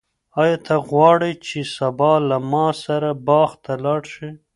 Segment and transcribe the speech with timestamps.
[0.41, 4.29] آیا ته غواړې چې سبا له ما سره باغ ته لاړ شې؟